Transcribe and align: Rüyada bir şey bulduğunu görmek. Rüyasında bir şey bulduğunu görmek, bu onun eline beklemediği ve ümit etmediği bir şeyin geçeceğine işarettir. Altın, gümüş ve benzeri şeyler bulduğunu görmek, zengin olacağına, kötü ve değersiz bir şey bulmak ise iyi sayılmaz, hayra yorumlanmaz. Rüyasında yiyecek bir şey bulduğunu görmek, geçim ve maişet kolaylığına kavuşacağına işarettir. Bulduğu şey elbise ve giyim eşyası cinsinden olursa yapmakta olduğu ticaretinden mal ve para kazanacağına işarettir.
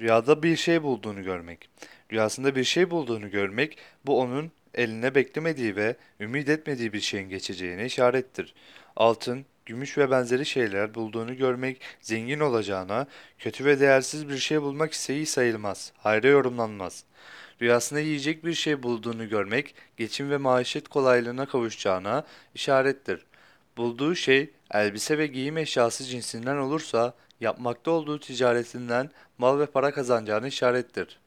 Rüyada 0.00 0.42
bir 0.42 0.56
şey 0.56 0.82
bulduğunu 0.82 1.22
görmek. 1.22 1.68
Rüyasında 2.12 2.56
bir 2.56 2.64
şey 2.64 2.90
bulduğunu 2.90 3.30
görmek, 3.30 3.78
bu 4.06 4.20
onun 4.20 4.52
eline 4.74 5.14
beklemediği 5.14 5.76
ve 5.76 5.96
ümit 6.20 6.48
etmediği 6.48 6.92
bir 6.92 7.00
şeyin 7.00 7.28
geçeceğine 7.28 7.86
işarettir. 7.86 8.54
Altın, 8.96 9.46
gümüş 9.66 9.98
ve 9.98 10.10
benzeri 10.10 10.46
şeyler 10.46 10.94
bulduğunu 10.94 11.36
görmek, 11.36 11.80
zengin 12.00 12.40
olacağına, 12.40 13.06
kötü 13.38 13.64
ve 13.64 13.80
değersiz 13.80 14.28
bir 14.28 14.38
şey 14.38 14.62
bulmak 14.62 14.92
ise 14.92 15.14
iyi 15.14 15.26
sayılmaz, 15.26 15.92
hayra 15.96 16.28
yorumlanmaz. 16.28 17.04
Rüyasında 17.62 18.00
yiyecek 18.00 18.44
bir 18.44 18.54
şey 18.54 18.82
bulduğunu 18.82 19.28
görmek, 19.28 19.74
geçim 19.96 20.30
ve 20.30 20.36
maişet 20.36 20.88
kolaylığına 20.88 21.46
kavuşacağına 21.46 22.24
işarettir. 22.54 23.26
Bulduğu 23.76 24.14
şey 24.14 24.50
elbise 24.70 25.18
ve 25.18 25.26
giyim 25.26 25.58
eşyası 25.58 26.04
cinsinden 26.04 26.56
olursa 26.56 27.14
yapmakta 27.40 27.90
olduğu 27.90 28.20
ticaretinden 28.20 29.10
mal 29.38 29.58
ve 29.58 29.66
para 29.66 29.92
kazanacağına 29.92 30.46
işarettir. 30.46 31.18